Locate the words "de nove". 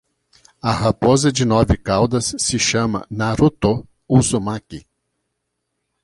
1.31-1.77